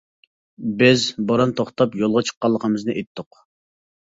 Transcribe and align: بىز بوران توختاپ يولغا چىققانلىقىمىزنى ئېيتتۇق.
بىز 0.79 1.03
بوران 1.31 1.53
توختاپ 1.59 1.99
يولغا 2.01 2.25
چىققانلىقىمىزنى 2.31 2.97
ئېيتتۇق. 2.97 3.41